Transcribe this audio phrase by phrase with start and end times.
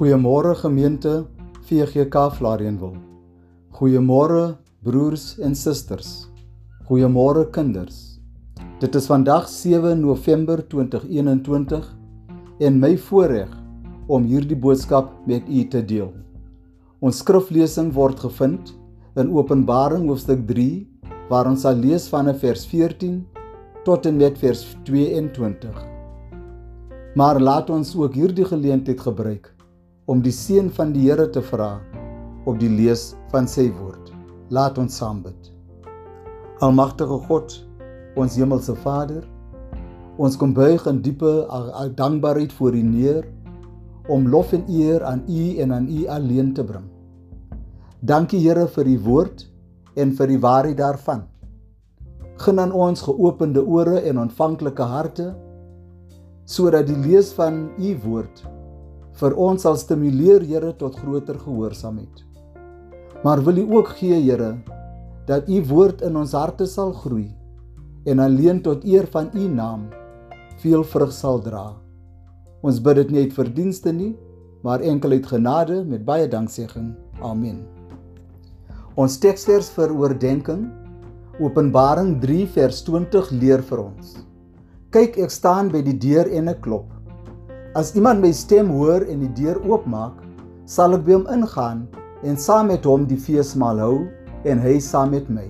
[0.00, 1.26] Goeiemôre gemeente
[1.68, 2.94] VGK Vlarenwil.
[3.76, 6.30] Goeiemôre broers en susters.
[6.88, 7.98] Goeiemôre kinders.
[8.80, 11.84] Dit is vandag 7 November 2021
[12.64, 13.52] en my voorreg
[14.08, 16.08] om hierdie boodskap met u te deel.
[17.04, 18.72] Ons skriflesing word gevind
[19.20, 20.88] in Openbaring hoofstuk 3
[21.28, 23.20] waar ons sal lees van vers 14
[23.84, 25.86] tot en met vers 22.
[27.20, 29.59] Maar laat ons ook hierdie geleentheid gebruik
[30.10, 31.76] om die seën van die Here te vra
[32.50, 34.10] op die lees van sy woord.
[34.50, 35.50] Laat ons saam bid.
[36.66, 37.54] Almagtige God,
[38.18, 39.22] ons hemelse Vader,
[40.18, 41.30] ons kom buig in diepe
[41.96, 43.28] dankbaarheid voor U neer
[44.10, 46.88] om lof en eer aan U en aan U alleen te bring.
[48.02, 49.46] Dankie Here vir U woord
[49.94, 51.28] en vir die waarheid daarvan.
[52.42, 55.34] Gen aan ons geopende ore en ontvanklike harte
[56.50, 58.40] sodat die lees van u woord
[59.20, 62.24] vir ons sal stimuleer Here tot groter gehoorsaamheid.
[63.24, 64.56] Maar wil u ook gee Here
[65.28, 67.28] dat u woord in ons harte sal groei
[68.08, 69.88] en alleen tot eer van u naam
[70.62, 71.68] veel vrug sal dra.
[72.62, 74.16] Ons bid dit nie uit verdienste nie,
[74.64, 76.92] maar enkel uit genade met baie danksegging.
[77.22, 77.62] Amen.
[78.96, 80.66] Ons teksvers vir oordeenking
[81.40, 84.08] Openbaring 3 vers 20 leer vir ons.
[84.92, 86.99] Kyk, ek staan by die deur en ek klop.
[87.72, 90.16] As iemand my stem hoor en die deur oopmaak,
[90.66, 91.84] sal ek by hom ingaan
[92.26, 93.98] en saam met hom die feesmaal hou
[94.50, 95.46] en hy saam met my.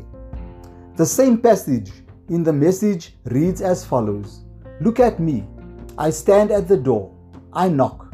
[1.01, 4.45] The same passage in the message reads as follows:
[4.85, 5.49] Look at me.
[5.97, 7.11] I stand at the door.
[7.55, 8.13] I knock.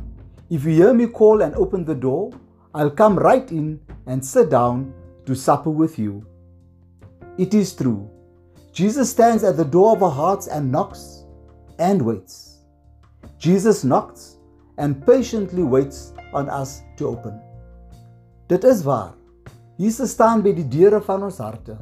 [0.50, 2.30] If you hear me call and open the door,
[2.74, 4.94] I'll come right in and sit down
[5.26, 6.22] to supper with you.
[7.38, 8.08] It is true.
[8.72, 11.24] Jesus stands at the door of our hearts and knocks
[11.80, 12.55] and waits.
[13.38, 14.38] Jesus knocks
[14.78, 17.40] and patiently waits on us to open.
[18.48, 19.14] Dit is waar.
[19.76, 21.76] Jesus staan by die deure van ons harte,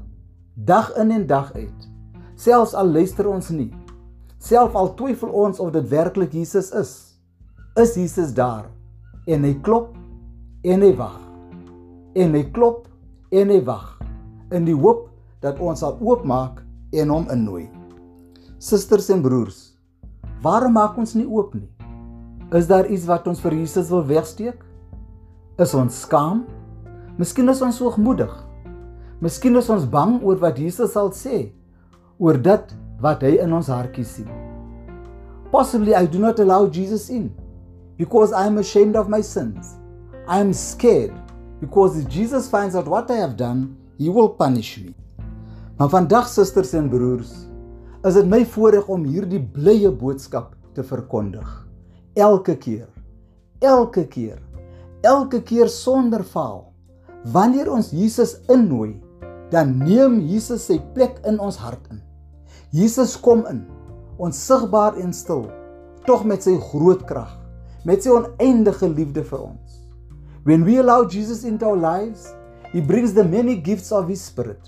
[0.55, 1.91] dag in en dag uit.
[2.35, 3.71] Selfs al luister ons nie,
[4.43, 6.95] selfs al twyfel ons of dit werklik Jesus is,
[7.79, 8.67] is Jesus daar
[9.31, 9.95] en hy klop
[10.67, 11.21] en hy wag.
[12.19, 12.89] En hy klop
[13.35, 13.95] en hy wag
[14.55, 15.07] in die hoop
[15.43, 16.61] dat ons sal oopmaak
[16.95, 17.69] en hom innooi.
[18.63, 19.74] Susters en broers,
[20.45, 21.69] waarom maak ons nie oop nie?
[22.55, 24.61] Is daar iets wat ons vir Jesus wil wegsteek?
[25.59, 26.45] Is ons skaam?
[27.19, 28.33] Miskien is ons hoogmoedig.
[29.25, 31.49] Miskien is ons bang oor wat Jesus sal sê
[32.19, 34.29] oor dit wat hy in ons hartjies sien.
[35.55, 37.31] Possibly I do not allow Jesus in
[37.97, 39.77] because I am ashamed of my sins.
[40.27, 41.15] I am scared
[41.61, 44.95] because if Jesus finds out what I have done, he will punish me.
[45.79, 47.47] Maar vandag susters en broers,
[48.05, 51.47] is dit my voorreg om hierdie blye boodskap te verkondig.
[52.15, 52.89] Elke keer,
[53.65, 54.39] elke keer,
[55.03, 56.67] elke keer sonder faal.
[57.33, 58.99] Wanneer ons Jesus innooi,
[59.49, 62.03] dan neem Jesus sy plek in ons hart in.
[62.75, 63.63] Jesus kom in,
[64.21, 65.47] onsigbaar en stil,
[66.05, 67.31] tog met sy groot krag,
[67.89, 69.81] met sy oneindige liefde vir ons.
[70.45, 72.35] When we allow Jesus into our lives,
[72.73, 74.61] he brings the many gifts of his spirit.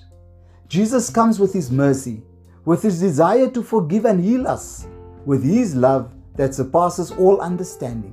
[0.73, 2.23] Jesus comes with his mercy,
[2.67, 4.89] with his desire to forgive and heal us,
[5.25, 8.13] with his love that surpasses all understanding.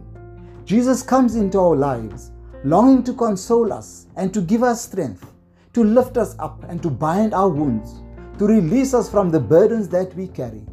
[0.63, 2.31] Jesus comes into our lives,
[2.63, 5.25] longing to console us and to give us strength,
[5.73, 8.03] to lift us up and to bind our wounds,
[8.37, 10.63] to release us from the burdens that we carry.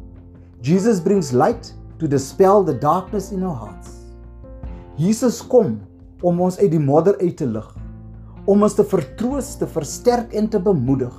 [0.61, 3.97] Jesus brings light to dispel the darkness in our hearts.
[4.95, 5.81] Jesus kom
[6.21, 7.65] om ons uit die modder uit te lig,
[8.45, 11.13] om ons te vertroos, te versterk en te bemoedig.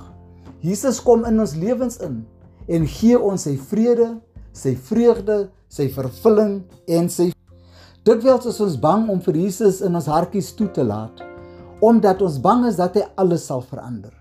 [0.63, 2.21] Jesus kom in ons lewens in
[2.67, 4.09] en gee ons sy vrede,
[4.53, 7.31] sy vreugde, sy vervulling en sy
[8.03, 11.23] Dikwels is ons bang om vir Jesus in ons hartjies toe te laat
[11.83, 14.13] omdat ons bang is dat hy alles sal verander.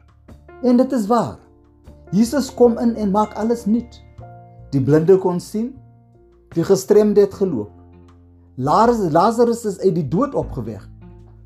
[0.67, 1.39] En dit is waar.
[2.11, 4.01] Jesus kom in en maak alles nuut.
[4.75, 5.71] Die blinde kon sien,
[6.57, 7.71] die gestremde het geloop.
[8.59, 10.83] Lazarus is uit die dood opgewek.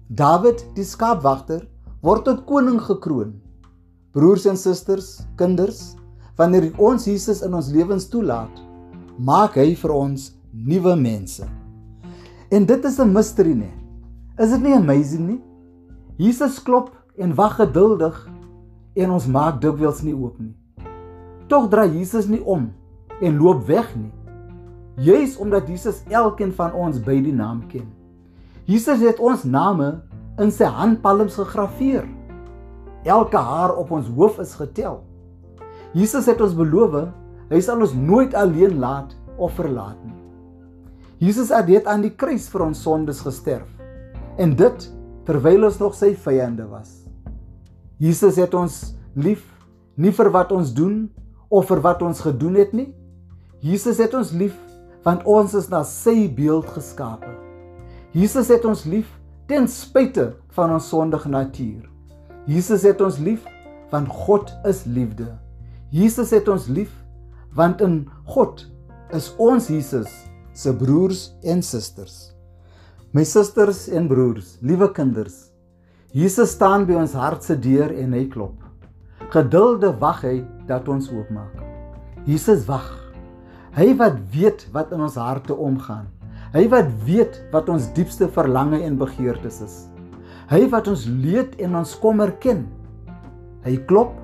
[0.08, 1.66] Dawid, die skaapwagter,
[2.02, 3.34] word tot koning gekroon.
[4.16, 5.96] Broers en susters, kinders,
[6.37, 8.53] wanneer ons Jesus in ons lewens toelaat,
[9.19, 11.47] maak hy vir ons nuwe mense.
[12.50, 13.71] En dit is 'n mystery nê.
[14.38, 15.41] Is dit nie amazing nie?
[16.17, 18.29] Jesus klop en wag geduldig
[18.94, 20.55] en ons maak dikwels nie oop nie.
[21.49, 22.73] Tog draai Jesus nie om
[23.21, 24.12] en loop weg nie.
[24.97, 27.87] Juis omdat Jesus elkeen van ons by die naam ken.
[28.65, 30.03] Jesus het ons name
[30.43, 32.09] in sy handpalms gegraveer.
[33.05, 35.06] Elke haar op ons hoof is getel.
[35.94, 36.97] Jesus het ons beloof
[37.50, 40.17] hy sal ons nooit alleen laat of verlaat nie.
[41.19, 43.69] Jesus het dit aan die kruis vir ons sondes gesterf.
[44.37, 44.88] En dit
[45.25, 46.91] terwyl ons nog sy vyande was.
[47.99, 49.44] Jesus het ons lief
[49.97, 51.06] nie vir wat ons doen
[51.49, 52.91] of vir wat ons gedoen het nie.
[53.65, 54.56] Jesus het ons lief
[55.06, 57.31] want ons is na sy beeld geskape.
[58.12, 59.09] Jesus het ons lief
[59.49, 61.87] ten spyte van ons sondige natuur.
[62.50, 63.47] Jesus het ons lief
[63.93, 65.31] want God is liefde.
[65.94, 66.93] Jesus het ons lief
[67.56, 68.65] want in God
[69.15, 70.11] is ons Jesus
[70.56, 72.33] se broers en susters.
[73.15, 75.47] My susters en broers, liewe kinders,
[76.17, 78.56] Jesus staan by ons hart se deur en hy klop.
[79.33, 80.37] Geduldig wag hy
[80.69, 81.55] dat ons oopmaak.
[82.27, 82.88] Jesus wag.
[83.77, 86.09] Hy wat weet wat in ons harte omgaan.
[86.55, 89.81] Hy wat weet wat ons diepste verlange en begeertes is.
[90.50, 92.65] Hy wat ons leed en ons kommer ken.
[93.67, 94.17] Hy klop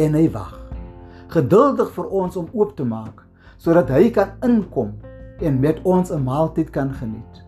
[0.00, 0.59] en hy wag.
[1.30, 3.22] Geduldig vir ons om oop te maak
[3.60, 4.94] sodat hy kan inkom
[5.44, 7.44] en met ons 'n maaltyd kan geniet.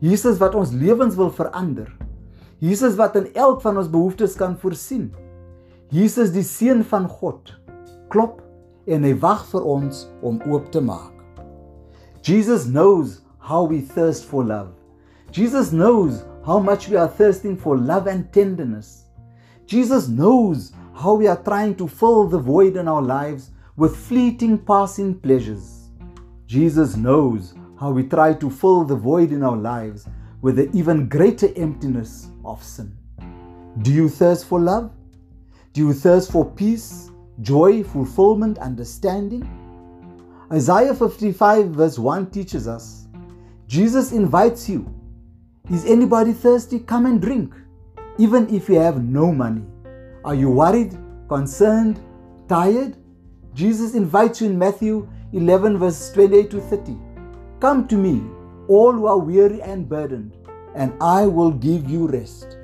[0.00, 1.88] Jesus wat ons lewens wil verander.
[2.58, 5.12] Jesus wat in elk van ons behoeftes kan voorsien.
[5.88, 7.54] Jesus die seun van God
[8.08, 8.42] klop
[8.86, 11.12] en hy wag vir ons om oop te maak.
[12.22, 14.72] Jesus knows how we thirst for love.
[15.30, 19.04] Jesus knows how much we are thirsting for love and tenderness.
[19.66, 24.56] Jesus knows how we are trying to fill the void in our lives with fleeting
[24.56, 25.90] passing pleasures.
[26.46, 30.06] Jesus knows how we try to fill the void in our lives
[30.40, 32.96] with the even greater emptiness of sin.
[33.82, 34.92] Do you thirst for love?
[35.72, 37.10] Do you thirst for peace,
[37.40, 39.42] joy, fulfillment, understanding?
[40.52, 43.08] Isaiah 55, verse 1 teaches us
[43.66, 44.86] Jesus invites you.
[45.70, 46.78] Is anybody thirsty?
[46.78, 47.52] Come and drink,
[48.18, 49.64] even if you have no money.
[50.24, 50.96] Are you worried,
[51.28, 52.00] concerned,
[52.48, 52.96] tired?
[53.52, 56.96] Jesus invites you in Matthew 11, verse 28 to 30.
[57.60, 58.22] Come to me,
[58.66, 60.32] all who are weary and burdened,
[60.74, 62.56] and I will give you rest.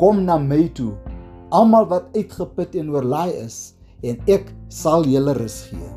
[0.00, 0.96] Kom na my toe,
[1.52, 5.92] almal wat uitgeput en oorlaai is, en ek sal julle rus gee.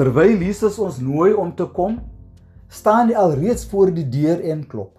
[0.00, 1.98] Terwyl Jesus ons nooi om te kom,
[2.72, 4.94] staan hy alreeds voor die deur en klop.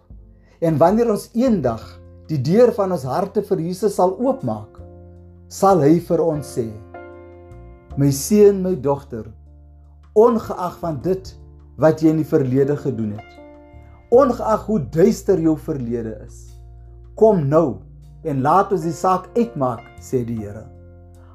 [0.61, 1.81] En wanneer ons eendag
[2.29, 4.78] die deur van ons harte vir Jesus sal oopmaak,
[5.49, 6.67] sal hy vir ons sê:
[7.97, 9.25] My seun, my dogter,
[10.13, 11.31] ongeag van dit
[11.81, 13.31] wat jy in die verlede gedoen het,
[14.13, 16.43] ongeag hoe duister jou verlede is,
[17.17, 17.81] kom nou
[18.23, 20.67] en laat ons die saak uitmaak, sê die Here.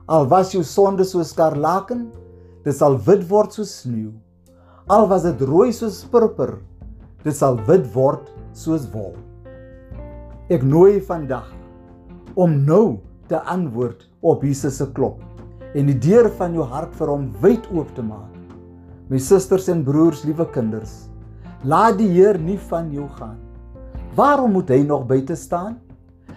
[0.06, 2.06] Al was jou sonde soos skarlaken,
[2.64, 4.12] dit sal wit word soos sneeu.
[4.92, 6.58] Al was dit rooi soos purper,
[7.24, 9.14] dit sal wit word soos wol.
[10.52, 11.48] Ek nooi vandag
[12.36, 15.22] om nou te antwoord op Jesus se klop
[15.74, 18.30] en die deur van jou hart vir hom wyd oop te maak.
[19.10, 21.08] My susters en broers, liewe kinders,
[21.66, 23.36] laat die Heer nie van jou gaan.
[24.14, 25.80] Waarom moet hy nog buite staan?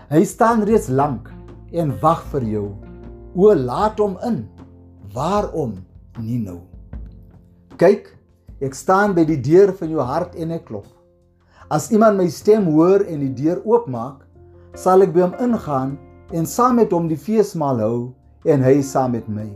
[0.10, 1.30] Hy staan reeds lank
[1.72, 2.68] en wag vir jou.
[3.38, 4.42] O, laat hom in.
[5.14, 5.78] Waarom
[6.18, 6.64] nie nou?
[7.78, 8.18] Kyk,
[8.58, 10.88] Ek staan by die deur van jou hart en ek klop.
[11.70, 14.24] As iemand my stem hoor en die deur oopmaak,
[14.74, 15.92] sal ek by hom ingaan
[16.32, 17.98] en saam met hom die feesmaal hou
[18.48, 19.48] en hy saam met my.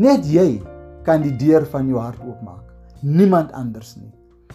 [0.00, 0.62] Net jy
[1.06, 2.64] kan die deur van jou hart oopmaak.
[3.02, 4.12] Niemand anders nie.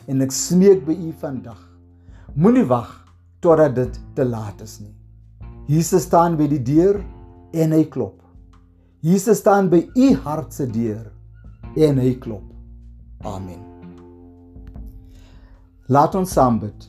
[0.07, 1.59] En ek smeek by u vandag.
[2.35, 2.89] Moenie wag
[3.43, 4.93] totdat dit te laat is nie.
[5.67, 7.01] Jesus staan by die deur
[7.53, 8.21] en hy klop.
[9.03, 11.11] Jesus staan by u hart se deur
[11.77, 12.45] en hy klop.
[13.27, 13.61] Amen.
[15.91, 16.87] Laat ons saam bid.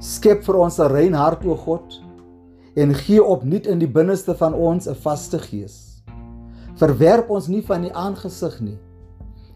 [0.00, 2.03] Skep vir ons 'n rein hart o God
[2.76, 6.02] en gee opnuut in die binneste van ons 'n vaste gees.
[6.76, 8.78] Verwerp ons nie van die aangesig nie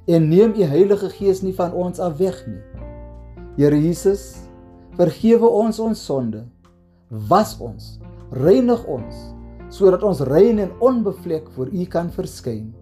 [0.07, 2.63] en neem u Heilige Gees nie van ons af weg nie.
[3.57, 4.37] Here Jesus,
[4.97, 6.47] vergewe ons ons sonde.
[7.11, 7.99] Was ons,
[8.31, 9.15] reinig ons
[9.69, 12.75] sodat ons rein en onbevlek voor u kan verskyn.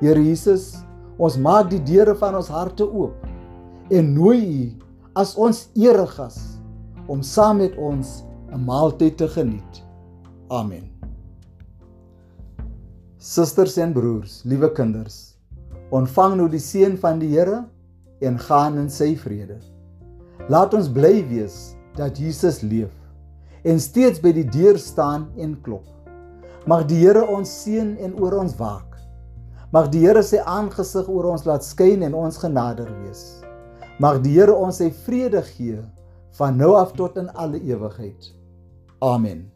[0.00, 4.62] Here Jesus, Ons maak die deure van ons harte oop en nooi U
[5.20, 6.38] as ons eregas
[7.06, 9.82] om saam met ons 'n maaltyd te geniet.
[10.48, 10.86] Amen.
[13.18, 15.34] Susters en broers, liewe kinders,
[15.90, 17.64] ontvang nou die seën van die Here
[18.22, 19.56] en gaan in sy vrede.
[20.48, 22.92] Laat ons bly wees dat Jesus leef
[23.66, 25.88] en steeds by die deur staan en klop.
[26.70, 29.00] Mag die Here ons seën en oor ons waak.
[29.74, 33.26] Mag die Here sy aangesig oor ons laat skyn en ons genadig wees.
[33.98, 35.82] Mag die Here ons sy vrede gee
[36.38, 38.30] van nou af tot in alle ewigheid.
[39.04, 39.53] Amen.